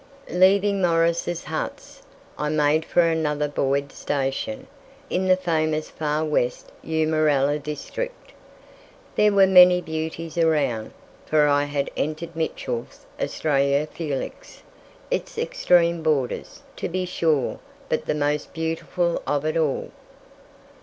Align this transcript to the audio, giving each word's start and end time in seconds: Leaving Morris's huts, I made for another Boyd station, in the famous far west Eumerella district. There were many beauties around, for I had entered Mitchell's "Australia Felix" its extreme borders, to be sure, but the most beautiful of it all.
Leaving 0.31 0.81
Morris's 0.81 1.43
huts, 1.43 2.01
I 2.35 2.49
made 2.49 2.85
for 2.85 3.01
another 3.01 3.47
Boyd 3.47 3.91
station, 3.91 4.65
in 5.11 5.27
the 5.27 5.35
famous 5.37 5.91
far 5.91 6.25
west 6.25 6.71
Eumerella 6.83 7.59
district. 7.61 8.31
There 9.15 9.31
were 9.31 9.45
many 9.45 9.79
beauties 9.79 10.39
around, 10.39 10.93
for 11.27 11.47
I 11.47 11.65
had 11.65 11.91
entered 11.95 12.35
Mitchell's 12.35 13.05
"Australia 13.21 13.85
Felix" 13.85 14.63
its 15.11 15.37
extreme 15.37 16.01
borders, 16.01 16.63
to 16.77 16.89
be 16.89 17.05
sure, 17.05 17.59
but 17.87 18.07
the 18.07 18.15
most 18.15 18.53
beautiful 18.55 19.21
of 19.27 19.45
it 19.45 19.55
all. 19.55 19.91